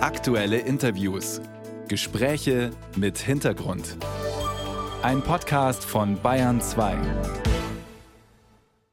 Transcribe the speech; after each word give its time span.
Aktuelle 0.00 0.58
Interviews. 0.58 1.40
Gespräche 1.88 2.70
mit 2.94 3.18
Hintergrund. 3.18 3.96
Ein 5.02 5.22
Podcast 5.22 5.84
von 5.84 6.22
Bayern 6.22 6.60
2. 6.60 6.96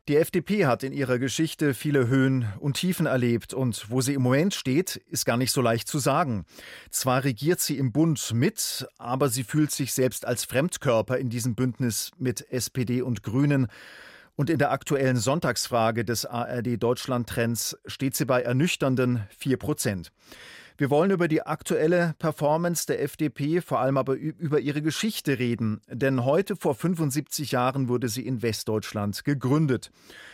Die 0.08 0.16
FDP 0.16 0.66
hat 0.66 0.82
in 0.82 0.94
ihrer 0.94 1.20
Geschichte 1.20 1.76
viele 1.76 2.08
Höhen 2.08 2.48
und 2.60 2.78
Tiefen 2.78 3.06
erlebt 3.06 3.54
und 3.54 3.92
wo 3.92 4.02
sie 4.02 4.16
im 4.16 4.24
Moment 4.24 4.56
steht, 4.56 4.96
ist 4.96 5.26
gar 5.26 5.38
nicht 5.38 5.52
so 5.52 5.62
leicht 5.62 5.88
zu 5.88 6.00
sagen. 6.00 6.44
Zwar 6.90 7.24
regiert 7.24 7.60
sie 7.60 7.78
im 7.78 7.92
Bund 7.92 8.34
mit, 8.34 8.88
aber 8.98 9.30
sie 9.30 9.44
fühlt 9.44 9.70
sich 9.70 9.94
selbst 9.94 10.26
als 10.26 10.44
Fremdkörper 10.44 11.20
in 11.20 11.30
diesem 11.30 11.54
Bündnis 11.54 12.10
mit 12.18 12.52
SPD 12.52 13.04
und 13.04 13.22
Grünen. 13.22 13.68
Und 14.36 14.50
in 14.50 14.58
der 14.58 14.72
aktuellen 14.72 15.18
Sonntagsfrage 15.18 16.04
des 16.04 16.26
ARD 16.26 16.82
Deutschland 16.82 17.30
Trends 17.30 17.78
steht 17.86 18.16
sie 18.16 18.26
bei 18.26 18.42
ernüchternden 18.42 19.28
4 19.38 19.58
Prozent. 19.58 20.12
Wir 20.78 20.90
wollen 20.90 21.12
über 21.12 21.30
die 21.30 21.42
aktuelle 21.42 22.16
Performance 22.20 22.86
der 22.86 23.02
FDP, 23.02 23.62
vor 23.62 23.80
allem 23.80 23.96
aber 23.96 24.16
über 24.16 24.60
ihre 24.60 24.82
Geschichte 24.82 25.40
reden. 25.40 25.80
Denn 25.88 26.26
heute 26.26 26.58
vor 26.58 26.76
75 26.76 27.54
Jahren 27.54 27.88
wurde 27.88 28.10
sie 28.10 28.28
in 28.28 28.42
Westdeutschland 28.42 29.24
gegründet. 29.24 29.90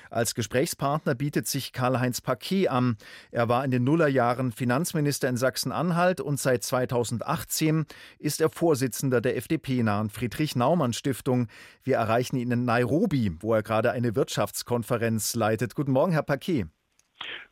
Als 0.10 0.34
Gesprächspartner 0.34 1.14
bietet 1.14 1.48
sich 1.48 1.74
Karl-Heinz 1.74 2.22
Paquet 2.22 2.70
an. 2.70 2.98
Er 3.30 3.50
war 3.50 3.64
in 3.64 3.70
den 3.70 3.84
Nullerjahren 3.84 4.52
Finanzminister 4.52 5.30
in 5.30 5.38
Sachsen-Anhalt 5.38 6.22
und 6.22 6.40
seit 6.40 6.64
2018 6.64 7.86
ist 8.18 8.42
er 8.42 8.50
Vorsitzender 8.50 9.22
der 9.22 9.38
FDP-nahen 9.38 10.10
Friedrich-Naumann-Stiftung. 10.10 11.50
Wir 11.84 11.98
erreichen 11.98 12.38
ihn 12.38 12.50
in 12.50 12.66
Nairobi, 12.66 13.32
wo 13.42 13.54
er 13.54 13.62
gerade 13.62 13.92
eine 13.92 14.16
Wirtschaftskonferenz 14.16 15.36
leitet. 15.36 15.76
Guten 15.76 15.92
Morgen, 15.92 16.14
Herr 16.14 16.24
Paquet. 16.24 16.66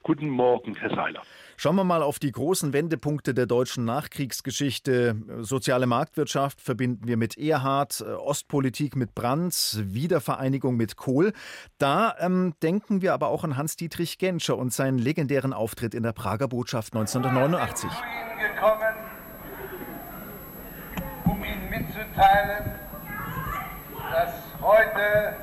Guten 0.02 0.30
Morgen, 0.30 0.74
Herr 0.76 0.90
Seiler. 0.96 1.22
Schauen 1.62 1.76
wir 1.76 1.84
mal 1.84 2.02
auf 2.04 2.20
die 2.20 2.32
großen 2.32 2.72
Wendepunkte 2.72 3.34
der 3.34 3.46
deutschen 3.46 3.84
Nachkriegsgeschichte. 3.84 5.18
Soziale 5.40 5.88
Marktwirtschaft 5.88 6.62
verbinden 6.62 7.06
wir 7.06 7.18
mit 7.18 7.38
Erhard, 7.38 8.02
Ostpolitik 8.02 8.96
mit 8.96 9.14
Brandt, 9.14 9.78
Wiedervereinigung 9.84 10.78
mit 10.78 10.96
Kohl. 10.96 11.34
Da 11.78 12.16
ähm, 12.20 12.54
denken 12.64 13.02
wir 13.02 13.14
aber 13.14 13.28
auch 13.28 13.44
an 13.44 13.58
Hans-Dietrich 13.58 14.20
Genscher 14.20 14.58
und 14.58 14.72
seinen 14.72 15.00
legendären 15.00 15.52
Auftritt 15.52 15.94
in 15.94 16.04
der 16.04 16.14
Prager 16.14 16.48
Botschaft 16.48 16.96
1989. 16.96 17.90
Ich 17.92 17.98
bin 17.98 18.56
gekommen, 18.56 18.96
um 21.26 21.44
Ihnen 21.44 21.70
mitzuteilen, 21.70 22.72
dass 24.14 24.34
heute 24.62 25.36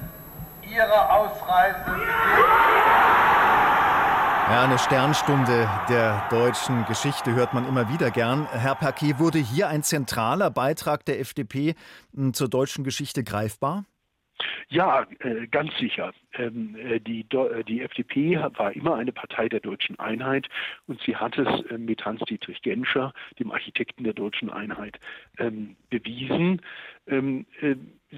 Ihre 0.62 1.10
Ausreise 1.10 1.84
beginnt. 1.84 3.25
Ja, 4.48 4.62
eine 4.62 4.78
Sternstunde 4.78 5.68
der 5.88 6.28
deutschen 6.30 6.84
Geschichte 6.84 7.34
hört 7.34 7.52
man 7.52 7.66
immer 7.66 7.92
wieder 7.92 8.12
gern. 8.12 8.46
Herr 8.52 8.76
Paquet, 8.76 9.18
wurde 9.18 9.38
hier 9.38 9.66
ein 9.66 9.82
zentraler 9.82 10.50
Beitrag 10.50 11.04
der 11.04 11.18
FDP 11.18 11.74
hm, 12.14 12.32
zur 12.32 12.48
deutschen 12.48 12.84
Geschichte 12.84 13.24
greifbar? 13.24 13.84
Ja, 14.68 15.04
äh, 15.18 15.48
ganz 15.48 15.76
sicher. 15.78 16.12
Ähm, 16.34 16.76
äh, 16.76 17.00
die, 17.00 17.26
äh, 17.28 17.64
die 17.64 17.82
FDP 17.82 18.38
war 18.38 18.72
immer 18.72 18.94
eine 18.94 19.10
Partei 19.10 19.48
der 19.48 19.60
deutschen 19.60 19.98
Einheit 19.98 20.48
und 20.86 21.00
sie 21.02 21.16
hat 21.16 21.36
es 21.38 21.64
mit 21.76 22.04
Hans-Dietrich 22.04 22.62
Genscher, 22.62 23.12
dem 23.40 23.50
Architekten 23.50 24.04
der 24.04 24.12
deutschen 24.12 24.50
Einheit, 24.50 25.00
ähm, 25.38 25.76
bewiesen. 25.90 26.62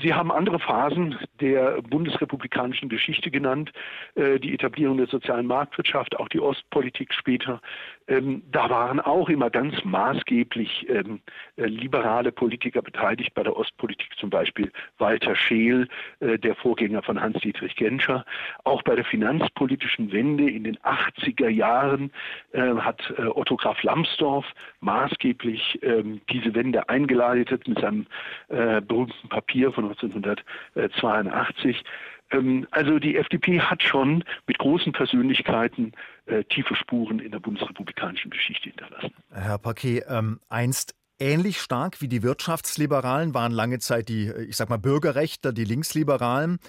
Sie 0.03 0.15
haben 0.15 0.31
andere 0.31 0.59
Phasen 0.59 1.17
der 1.41 1.81
bundesrepublikanischen 1.83 2.89
Geschichte 2.89 3.31
genannt, 3.31 3.73
äh, 4.15 4.39
die 4.39 4.55
Etablierung 4.55 4.99
der 4.99 5.07
sozialen 5.07 5.47
Marktwirtschaft, 5.47 6.19
auch 6.19 6.29
die 6.29 6.41
Ostpolitik 6.41 7.15
später. 7.15 7.61
Ähm, 8.09 8.43
da 8.51 8.71
waren 8.71 9.01
auch 9.01 9.29
immer 9.29 9.51
ganz 9.51 9.85
maßgeblich 9.85 10.89
ähm, 10.89 11.21
äh, 11.57 11.67
liberale 11.67 12.33
Politiker 12.33 12.81
beteiligt, 12.81 13.35
bei 13.35 13.43
der 13.43 13.57
Ostpolitik 13.57 14.09
zum 14.19 14.31
Beispiel 14.31 14.73
Walter 14.99 15.37
Scheel, 15.37 15.89
äh, 16.21 16.39
der 16.39 16.55
Vorgänger 16.55 17.03
von 17.03 17.21
Hans-Dietrich 17.21 17.77
Genscher. 17.77 18.25
Auch 18.65 18.83
bei 18.83 18.97
der 18.97 19.05
finanzpolitischen 19.05 20.11
Wende 20.13 20.49
in 20.49 20.65
den 20.65 20.77
80er 20.79 21.49
Jahren 21.49 22.11
hat 22.53 23.13
Otto 23.35 23.57
Graf 23.57 23.83
Lambsdorff 23.83 24.47
maßgeblich 24.81 25.79
ähm, 25.83 26.21
diese 26.31 26.55
Wende 26.55 26.89
eingeleitet 26.89 27.67
mit 27.69 27.79
seinem 27.79 28.07
berühmten 28.49 29.29
Papier 29.29 29.73
von 29.73 29.88
1982. 29.91 31.83
Ähm, 32.31 32.67
also 32.71 32.99
die 32.99 33.17
FDP 33.17 33.61
hat 33.61 33.83
schon 33.83 34.25
mit 34.47 34.59
großen 34.59 34.93
Persönlichkeiten 34.93 35.93
äh, 36.27 36.45
tiefe 36.45 36.75
Spuren 36.75 37.19
in 37.21 37.33
der 37.33 37.41
bundesrepublikanischen 37.41 38.31
Geschichte 38.31 38.71
hinterlassen. 38.71 39.13
Herr 39.33 39.59
Paquet, 39.59 40.05
ähm, 40.09 40.41
einst 40.49 40.95
Ähnlich 41.21 41.61
stark 41.61 42.01
wie 42.01 42.07
die 42.07 42.23
Wirtschaftsliberalen 42.23 43.35
waren 43.35 43.51
lange 43.51 43.81
Zeit 43.81 44.09
die, 44.09 44.31
ich 44.31 44.57
sag 44.57 44.69
mal, 44.69 44.79
Bürgerrechtler, 44.79 45.53
die 45.53 45.65
Linksliberalen. 45.65 46.61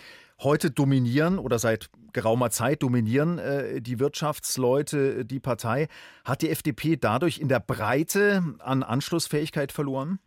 Heute 0.42 0.72
dominieren 0.72 1.38
oder 1.38 1.60
seit 1.60 1.92
geraumer 2.14 2.50
Zeit 2.50 2.82
dominieren 2.82 3.38
äh, 3.38 3.80
die 3.80 4.00
Wirtschaftsleute 4.00 5.24
die 5.24 5.40
Partei. 5.40 5.88
Hat 6.26 6.42
die 6.42 6.50
FDP 6.50 6.98
dadurch 6.98 7.38
in 7.38 7.48
der 7.48 7.60
Breite 7.60 8.42
an 8.60 8.82
Anschlussfähigkeit 8.82 9.72
verloren? 9.72 10.18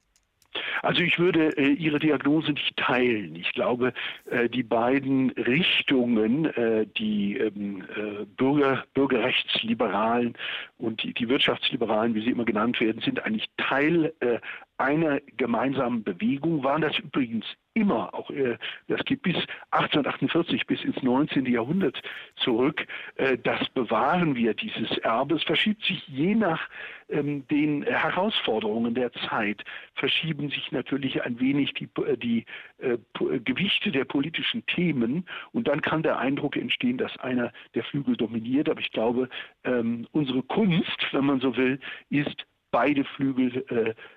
Also 0.82 1.02
ich 1.02 1.18
würde 1.18 1.56
äh, 1.56 1.68
Ihre 1.68 2.00
Diagnose 2.00 2.52
nicht 2.52 2.76
teilen. 2.76 3.36
Ich 3.36 3.52
glaube, 3.52 3.92
äh, 4.26 4.48
die 4.48 4.64
beiden 4.64 5.30
Richtungen, 5.30 6.46
äh, 6.46 6.86
die 6.98 7.36
ähm, 7.38 7.84
äh, 7.96 8.24
Bürger, 8.36 8.84
Bürgerrechtsliberalen 8.92 10.34
und 10.78 11.02
die, 11.04 11.14
die, 11.14 11.28
Wirtschaftsliberalen, 11.28 12.14
wie 12.14 12.22
sie 12.22 12.30
immer 12.30 12.44
genannt 12.44 12.80
werden, 12.80 13.00
sind 13.00 13.24
eigentlich 13.24 13.48
Teil 13.56 14.12
äh, 14.20 14.38
einer 14.82 15.20
gemeinsamen 15.36 16.02
Bewegung, 16.02 16.64
waren 16.64 16.82
das 16.82 16.98
übrigens 16.98 17.46
immer, 17.74 18.12
auch 18.14 18.30
äh, 18.30 18.58
das 18.88 19.04
geht 19.04 19.22
bis 19.22 19.36
1848, 19.70 20.66
bis 20.66 20.82
ins 20.84 21.02
19. 21.02 21.46
Jahrhundert 21.46 22.00
zurück, 22.36 22.86
äh, 23.16 23.38
das 23.38 23.68
bewahren 23.70 24.34
wir, 24.34 24.54
dieses 24.54 24.98
Erbe. 24.98 25.36
Es 25.36 25.44
verschiebt 25.44 25.82
sich 25.84 26.06
je 26.08 26.34
nach 26.34 26.68
ähm, 27.08 27.46
den 27.48 27.82
Herausforderungen 27.84 28.94
der 28.94 29.12
Zeit, 29.12 29.64
verschieben 29.94 30.50
sich 30.50 30.70
natürlich 30.72 31.22
ein 31.22 31.40
wenig 31.40 31.72
die, 31.74 31.88
äh, 32.02 32.16
die 32.16 32.44
äh, 32.78 32.98
Gewichte 33.40 33.90
der 33.90 34.04
politischen 34.04 34.66
Themen 34.66 35.24
und 35.52 35.68
dann 35.68 35.80
kann 35.80 36.02
der 36.02 36.18
Eindruck 36.18 36.56
entstehen, 36.56 36.98
dass 36.98 37.16
einer 37.18 37.52
der 37.74 37.84
Flügel 37.84 38.16
dominiert. 38.16 38.68
Aber 38.68 38.80
ich 38.80 38.90
glaube, 38.92 39.28
ähm, 39.64 40.06
unsere 40.12 40.42
Kunst, 40.42 40.98
wenn 41.12 41.24
man 41.24 41.40
so 41.40 41.56
will, 41.56 41.80
ist 42.10 42.46
beide 42.72 43.04
Flügel 43.04 43.64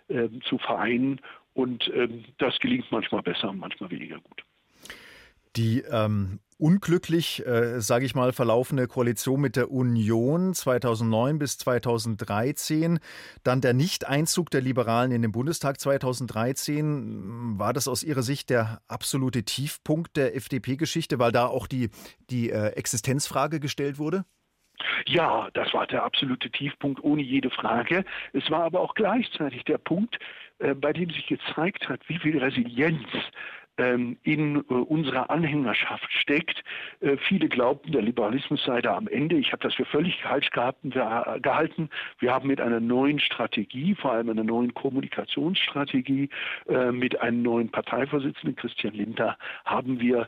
äh, 0.09 0.13
äh, 0.13 0.29
zu 0.49 0.57
vereinen. 0.57 1.21
Und 1.53 1.89
ähm, 1.93 2.25
das 2.39 2.57
gelingt 2.59 2.91
manchmal 2.91 3.21
besser 3.21 3.49
und 3.49 3.59
manchmal 3.59 3.91
weniger 3.91 4.19
gut. 4.19 4.43
Die 5.55 5.83
ähm, 5.89 6.39
unglücklich, 6.57 7.45
äh, 7.45 7.79
sage 7.79 8.05
ich 8.05 8.16
mal, 8.16 8.33
verlaufene 8.33 8.88
Koalition 8.88 9.39
mit 9.39 9.55
der 9.55 9.71
Union 9.71 10.53
2009 10.53 11.39
bis 11.39 11.57
2013, 11.57 12.99
dann 13.43 13.61
der 13.61 13.73
Nichteinzug 13.73 14.49
der 14.49 14.61
Liberalen 14.61 15.11
in 15.11 15.22
den 15.22 15.31
Bundestag 15.31 15.79
2013, 15.79 17.57
war 17.57 17.72
das 17.72 17.87
aus 17.87 18.03
Ihrer 18.03 18.23
Sicht 18.23 18.49
der 18.49 18.81
absolute 18.87 19.43
Tiefpunkt 19.43 20.17
der 20.17 20.35
FDP-Geschichte, 20.35 21.19
weil 21.19 21.31
da 21.31 21.45
auch 21.45 21.67
die, 21.67 21.89
die 22.29 22.49
äh, 22.49 22.69
Existenzfrage 22.69 23.59
gestellt 23.59 23.97
wurde? 23.97 24.25
Ja, 25.07 25.49
das 25.53 25.73
war 25.73 25.87
der 25.87 26.03
absolute 26.03 26.49
Tiefpunkt, 26.49 27.03
ohne 27.03 27.21
jede 27.21 27.49
Frage. 27.49 28.05
Es 28.33 28.49
war 28.49 28.63
aber 28.63 28.81
auch 28.81 28.95
gleichzeitig 28.95 29.63
der 29.65 29.77
Punkt, 29.77 30.17
äh, 30.59 30.73
bei 30.73 30.93
dem 30.93 31.09
sich 31.09 31.27
gezeigt 31.27 31.89
hat, 31.89 32.01
wie 32.07 32.17
viel 32.17 32.37
Resilienz 32.37 33.07
ähm, 33.77 34.17
in 34.23 34.57
äh, 34.57 34.61
unserer 34.73 35.29
Anhängerschaft 35.29 36.09
steckt. 36.21 36.63
Äh, 37.01 37.17
viele 37.27 37.49
glaubten, 37.49 37.91
der 37.91 38.03
Liberalismus 38.03 38.63
sei 38.63 38.81
da 38.81 38.95
am 38.95 39.09
Ende. 39.09 39.35
Ich 39.35 39.51
habe 39.51 39.63
das 39.63 39.73
für 39.73 39.83
völlig 39.83 40.21
falsch 40.21 40.49
gehalten. 40.51 41.89
Wir 42.19 42.33
haben 42.33 42.47
mit 42.47 42.61
einer 42.61 42.79
neuen 42.79 43.19
Strategie, 43.19 43.95
vor 43.95 44.13
allem 44.13 44.29
einer 44.29 44.45
neuen 44.45 44.73
Kommunikationsstrategie, 44.73 46.29
mit 46.91 47.19
einem 47.19 47.41
neuen 47.41 47.69
Parteivorsitzenden, 47.69 48.55
Christian 48.55 48.93
Linter, 48.93 49.37
haben 49.66 49.99
wir 49.99 50.28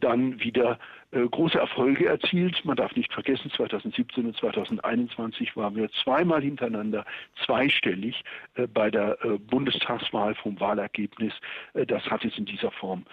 dann 0.00 0.40
wieder 0.40 0.72
äh, 0.72 0.76
große 1.12 1.58
Erfolge 1.58 2.06
erzielt. 2.06 2.64
Man 2.64 2.76
darf 2.76 2.94
nicht 2.94 3.12
vergessen, 3.12 3.50
2017 3.50 4.26
und 4.26 4.36
2021 4.36 5.56
waren 5.56 5.76
wir 5.76 5.90
zweimal 6.04 6.42
hintereinander 6.42 7.04
zweistellig 7.44 8.22
äh, 8.54 8.66
bei 8.66 8.90
der 8.90 9.18
äh, 9.24 9.38
Bundestagswahl 9.38 10.34
vom 10.34 10.58
Wahlergebnis. 10.60 11.34
das 11.74 12.04
hat 12.10 12.24
es 12.24 12.36
in 12.38 12.44
dieser 12.44 12.70
Form 12.70 13.04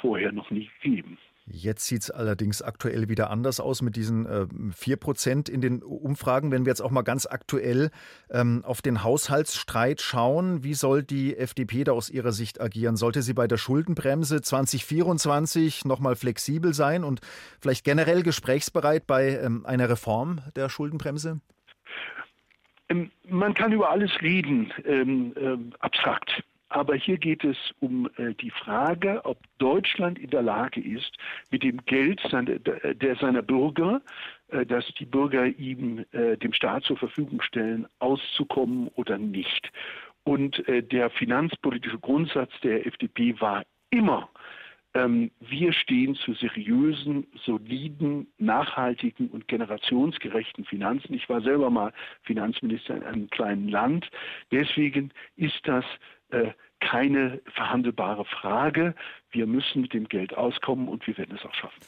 vorher 0.00 0.32
noch 0.32 0.50
nie 0.50 0.70
gegeben. 0.82 1.18
Jetzt 1.44 1.86
sieht 1.86 2.02
es 2.02 2.10
allerdings 2.10 2.62
aktuell 2.62 3.08
wieder 3.08 3.30
anders 3.30 3.58
aus 3.58 3.82
mit 3.82 3.96
diesen 3.96 4.26
äh, 4.26 4.46
4 4.74 4.96
Prozent 4.96 5.48
in 5.48 5.60
den 5.60 5.82
Umfragen. 5.82 6.52
Wenn 6.52 6.64
wir 6.64 6.70
jetzt 6.70 6.80
auch 6.80 6.92
mal 6.92 7.02
ganz 7.02 7.26
aktuell 7.26 7.90
ähm, 8.30 8.62
auf 8.64 8.80
den 8.80 9.02
Haushaltsstreit 9.02 10.00
schauen, 10.00 10.62
wie 10.62 10.74
soll 10.74 11.02
die 11.02 11.36
FDP 11.36 11.82
da 11.82 11.92
aus 11.92 12.10
Ihrer 12.10 12.30
Sicht 12.30 12.60
agieren? 12.60 12.96
Sollte 12.96 13.22
sie 13.22 13.34
bei 13.34 13.48
der 13.48 13.56
Schuldenbremse 13.56 14.40
2024 14.40 15.84
nochmal 15.84 16.14
flexibel 16.14 16.74
sein 16.74 17.02
und 17.02 17.20
vielleicht 17.60 17.84
generell 17.84 18.22
gesprächsbereit 18.22 19.08
bei 19.08 19.30
ähm, 19.30 19.66
einer 19.66 19.88
Reform 19.88 20.42
der 20.54 20.68
Schuldenbremse? 20.68 21.40
Ähm, 22.88 23.10
man 23.28 23.54
kann 23.54 23.72
über 23.72 23.90
alles 23.90 24.12
reden, 24.20 24.72
ähm, 24.84 25.34
ähm, 25.36 25.72
abstrakt. 25.80 26.44
Aber 26.72 26.94
hier 26.94 27.18
geht 27.18 27.44
es 27.44 27.56
um 27.80 28.08
äh, 28.16 28.32
die 28.40 28.50
Frage, 28.50 29.20
ob 29.26 29.38
Deutschland 29.58 30.18
in 30.18 30.30
der 30.30 30.40
Lage 30.40 30.80
ist, 30.80 31.18
mit 31.50 31.62
dem 31.62 31.84
Geld 31.84 32.18
seine, 32.30 32.58
der 32.60 33.16
seiner 33.16 33.42
Bürger, 33.42 34.00
äh, 34.48 34.64
das 34.64 34.86
die 34.98 35.04
Bürger 35.04 35.46
ihm 35.46 36.06
äh, 36.12 36.38
dem 36.38 36.54
Staat 36.54 36.84
zur 36.84 36.96
Verfügung 36.96 37.42
stellen, 37.42 37.86
auszukommen 37.98 38.88
oder 38.94 39.18
nicht. 39.18 39.70
Und 40.24 40.62
der 40.68 41.10
finanzpolitische 41.10 41.98
Grundsatz 41.98 42.52
der 42.62 42.86
FDP 42.86 43.34
war 43.40 43.64
immer, 43.90 44.28
ähm, 44.94 45.30
wir 45.40 45.72
stehen 45.72 46.14
zu 46.14 46.34
seriösen, 46.34 47.26
soliden, 47.44 48.26
nachhaltigen 48.38 49.28
und 49.28 49.48
generationsgerechten 49.48 50.64
Finanzen. 50.64 51.14
Ich 51.14 51.28
war 51.28 51.40
selber 51.40 51.70
mal 51.70 51.92
Finanzminister 52.22 52.96
in 52.96 53.02
einem 53.02 53.30
kleinen 53.30 53.68
Land. 53.68 54.08
Deswegen 54.50 55.10
ist 55.36 55.60
das 55.64 55.84
äh, 56.32 56.52
keine 56.80 57.40
verhandelbare 57.54 58.24
Frage. 58.24 58.94
Wir 59.30 59.46
müssen 59.46 59.82
mit 59.82 59.94
dem 59.94 60.08
Geld 60.08 60.36
auskommen 60.36 60.88
und 60.88 61.06
wir 61.06 61.16
werden 61.16 61.36
es 61.36 61.44
auch 61.44 61.54
schaffen. 61.54 61.80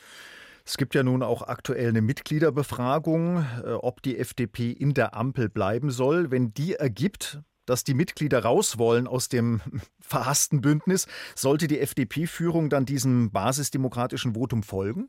Es 0.64 0.78
gibt 0.78 0.94
ja 0.94 1.02
nun 1.02 1.22
auch 1.22 1.42
aktuell 1.42 1.88
eine 1.88 2.00
Mitgliederbefragung, 2.00 3.44
äh, 3.64 3.72
ob 3.72 4.02
die 4.02 4.18
FDP 4.18 4.70
in 4.70 4.94
der 4.94 5.14
Ampel 5.14 5.48
bleiben 5.48 5.90
soll. 5.90 6.30
Wenn 6.30 6.54
die 6.54 6.74
ergibt, 6.74 7.40
dass 7.66 7.84
die 7.84 7.94
Mitglieder 7.94 8.42
raus 8.42 8.78
wollen 8.78 9.06
aus 9.06 9.28
dem 9.28 9.60
verhassten 10.00 10.60
Bündnis, 10.60 11.06
sollte 11.34 11.66
die 11.66 11.80
FDP-Führung 11.80 12.70
dann 12.70 12.86
diesem 12.86 13.30
basisdemokratischen 13.30 14.34
Votum 14.34 14.62
folgen? 14.62 15.08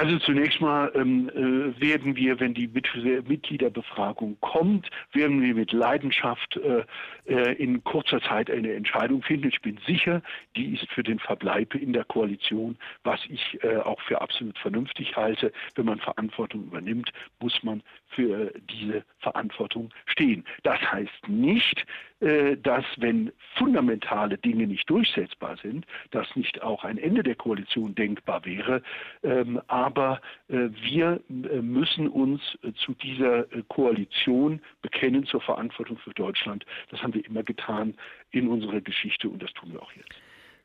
Also 0.00 0.18
zunächst 0.20 0.62
mal 0.62 0.90
ähm, 0.94 1.28
äh, 1.28 1.78
werden 1.78 2.16
wir, 2.16 2.40
wenn 2.40 2.54
die 2.54 2.68
Mitgliederbefragung 2.68 4.38
kommt, 4.40 4.88
werden 5.12 5.42
wir 5.42 5.54
mit 5.54 5.72
Leidenschaft 5.72 6.56
äh, 6.56 6.84
äh, 7.26 7.52
in 7.62 7.84
kurzer 7.84 8.22
Zeit 8.22 8.50
eine 8.50 8.72
Entscheidung 8.72 9.22
finden. 9.22 9.48
Ich 9.48 9.60
bin 9.60 9.78
sicher, 9.86 10.22
die 10.56 10.72
ist 10.72 10.90
für 10.90 11.02
den 11.02 11.18
Verbleib 11.18 11.74
in 11.74 11.92
der 11.92 12.04
Koalition, 12.04 12.78
was 13.04 13.20
ich 13.28 13.62
äh, 13.62 13.76
auch 13.76 14.00
für 14.00 14.22
absolut 14.22 14.58
vernünftig 14.58 15.16
halte. 15.16 15.52
Wenn 15.74 15.84
man 15.84 15.98
Verantwortung 15.98 16.64
übernimmt, 16.64 17.12
muss 17.38 17.62
man 17.62 17.82
für 18.08 18.54
diese 18.70 19.04
Verantwortung 19.18 19.90
stehen. 20.06 20.46
Das 20.62 20.80
heißt 20.80 21.28
nicht, 21.28 21.84
dass 22.20 22.84
wenn 22.98 23.32
fundamentale 23.56 24.38
Dinge 24.38 24.66
nicht 24.66 24.88
durchsetzbar 24.90 25.56
sind, 25.58 25.86
dass 26.10 26.34
nicht 26.36 26.62
auch 26.62 26.84
ein 26.84 26.98
Ende 26.98 27.22
der 27.22 27.34
Koalition 27.34 27.94
denkbar 27.94 28.44
wäre. 28.44 28.82
Ähm, 29.22 29.60
aber 29.66 30.20
äh, 30.48 30.68
wir 30.82 31.20
äh, 31.28 31.60
müssen 31.60 32.08
uns 32.08 32.40
zu 32.84 32.94
dieser 32.94 33.44
Koalition 33.68 34.60
bekennen, 34.82 35.24
zur 35.24 35.40
Verantwortung 35.40 35.98
für 35.98 36.12
Deutschland. 36.14 36.64
Das 36.90 37.02
haben 37.02 37.14
wir 37.14 37.24
immer 37.24 37.42
getan 37.42 37.94
in 38.30 38.48
unserer 38.48 38.80
Geschichte 38.80 39.28
und 39.28 39.42
das 39.42 39.52
tun 39.52 39.72
wir 39.72 39.82
auch 39.82 39.92
jetzt. 39.92 40.19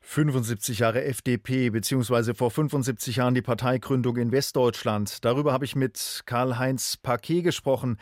75 0.08 0.78
Jahre 0.78 1.04
FDP, 1.04 1.70
beziehungsweise 1.70 2.34
vor 2.36 2.52
75 2.52 3.16
Jahren 3.16 3.34
die 3.34 3.42
Parteigründung 3.42 4.16
in 4.18 4.30
Westdeutschland. 4.30 5.24
Darüber 5.24 5.52
habe 5.52 5.64
ich 5.64 5.74
mit 5.74 6.22
Karl-Heinz 6.26 6.96
Paquet 6.96 7.42
gesprochen. 7.42 7.98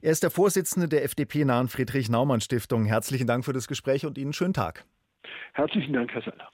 Er 0.00 0.12
ist 0.12 0.22
der 0.22 0.30
Vorsitzende 0.30 0.88
der 0.88 1.04
FDP-nahen 1.04 1.66
Friedrich-Naumann-Stiftung. 1.66 2.84
Herzlichen 2.84 3.26
Dank 3.26 3.44
für 3.44 3.52
das 3.52 3.66
Gespräch 3.66 4.06
und 4.06 4.16
Ihnen 4.16 4.32
schönen 4.32 4.54
Tag. 4.54 4.84
Herzlichen 5.52 5.92
Dank, 5.92 6.12
Herr 6.12 6.22
Seller. 6.22 6.50